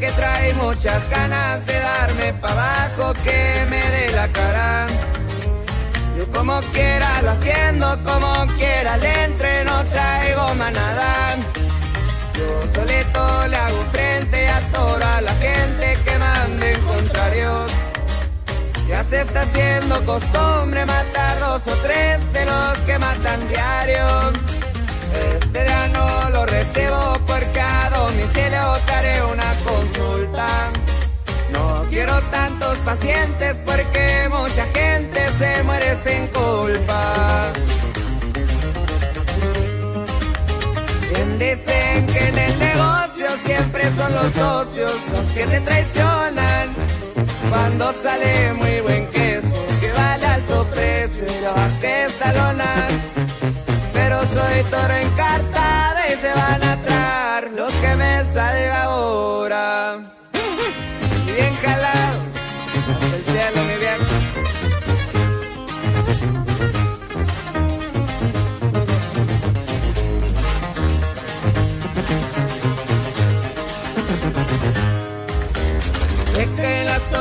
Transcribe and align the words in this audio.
que 0.00 0.10
trae 0.12 0.54
muchas 0.54 0.98
ganas 1.10 1.64
de 1.66 1.78
darme 1.78 2.32
pa' 2.40 2.52
abajo, 2.52 3.12
que 3.22 3.66
me 3.68 3.82
dé 3.90 4.10
la 4.12 4.28
cara. 4.28 4.86
Yo 6.16 6.26
como 6.32 6.58
quiera 6.72 7.20
lo 7.22 7.32
haciendo, 7.32 7.98
como 8.02 8.46
quiera 8.56 8.96
le 8.96 9.24
entre, 9.24 9.64
no 9.64 9.84
traigo 9.84 10.54
manada. 10.54 11.36
Yo 12.34 12.66
solito 12.74 13.46
le 13.48 13.56
hago 13.56 13.84
frente 13.92 14.48
a 14.48 14.60
toda 14.72 15.20
la 15.20 15.34
gente 15.34 15.98
que 16.04 16.18
mande 16.18 16.78
contrarios. 16.78 17.70
Ya 18.88 19.04
se 19.04 19.20
está 19.20 19.42
haciendo 19.42 20.02
costumbre 20.06 20.86
matar 20.86 21.38
dos 21.40 21.66
o 21.66 21.76
tres 21.82 22.18
de 22.32 22.46
los 22.46 22.78
que 22.86 22.98
matan 22.98 23.48
diario. 23.48 24.32
Este 25.36 25.64
tantos 32.30 32.78
pacientes 32.78 33.56
porque 33.64 34.28
mucha 34.30 34.66
gente 34.74 35.20
se 35.38 35.62
muere 35.64 35.96
sin 36.04 36.26
culpa. 36.28 37.52
Bien 41.14 41.38
dicen 41.38 42.06
que 42.06 42.28
en 42.28 42.38
el 42.38 42.58
negocio 42.58 43.26
siempre 43.44 43.84
son 43.92 44.12
los 44.14 44.32
socios 44.32 44.94
los 45.12 45.26
que 45.34 45.46
te 45.46 45.60
traicionan. 45.60 46.68
Cuando 47.48 47.92
sale 48.02 48.52
muy 48.54 48.80
buen 48.80 49.06
queso 49.08 49.64
que 49.80 49.92
vale 49.92 50.26
alto 50.26 50.64
precio 50.74 51.24
y 51.24 51.42
yo 51.42 51.52
bajé 51.54 52.04
esta 52.04 52.32
lona. 52.32 52.88
Pero 53.92 54.20
soy 54.20 54.62
toro 54.70 54.94
encartado 54.94 55.09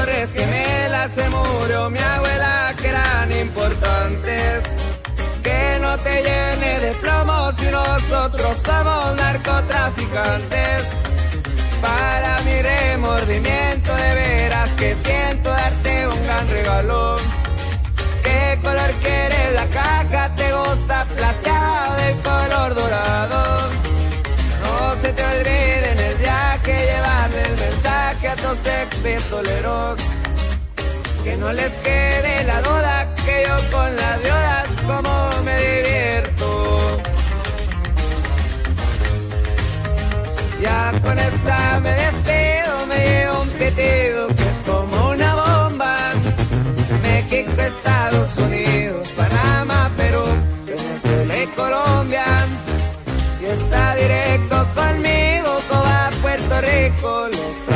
torres 0.00 0.32
gemelas 0.32 1.10
se 1.14 1.28
murió 1.28 1.90
mi 1.90 1.98
abuela 1.98 2.74
que 2.80 2.88
eran 2.88 3.32
importantes. 3.32 4.62
Que 5.42 5.78
no 5.80 5.98
te 5.98 6.14
llene 6.26 6.80
de 6.80 6.92
plomo 7.02 7.52
si 7.58 7.66
nosotros 7.66 8.52
somos 8.64 9.16
narcotraficantes. 9.16 10.84
Para 11.82 12.40
mi 12.46 12.56
remordimiento 12.62 13.94
de 13.94 14.14
veras 14.14 14.70
que 14.78 14.94
siento 15.04 15.50
darte 15.50 16.06
un 16.08 16.22
gran 16.24 16.48
regalo. 16.48 17.16
¿Qué 18.22 18.58
color 18.62 18.90
quieres 19.02 19.52
la 19.54 19.66
caja? 19.66 20.29
los 28.50 28.66
expistoleros. 28.66 29.96
Que 31.22 31.36
no 31.36 31.52
les 31.52 31.72
quede 31.86 32.44
la 32.44 32.60
duda 32.62 33.14
que 33.24 33.44
yo 33.46 33.56
con 33.70 33.96
las 33.96 34.22
diodas 34.22 34.68
como 34.88 35.42
me 35.44 35.56
divierto. 35.66 36.98
Ya 40.62 40.92
con 41.02 41.18
esta 41.18 41.80
me 41.80 41.92
despido, 42.04 42.86
me 42.88 42.98
llevo 43.08 43.42
un 43.42 43.48
pitido 43.50 44.28
que 44.36 44.46
es 44.54 44.60
como 44.66 45.10
una 45.10 45.30
bomba. 45.42 45.96
Me 47.02 47.24
quito 47.28 47.62
Estados 47.62 48.36
Unidos, 48.38 49.08
Panamá, 49.16 49.90
Perú, 49.96 50.24
Venezuela 50.66 51.42
y 51.44 51.46
Colombia. 51.60 52.26
Y 53.42 53.44
está 53.44 53.94
directo 53.94 54.56
conmigo, 54.74 55.50
Coba, 55.68 56.10
Puerto 56.22 56.60
Rico, 56.60 57.28
los 57.28 57.69